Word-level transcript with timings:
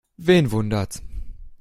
Wen 0.17 0.49
wundert's? 0.49 1.03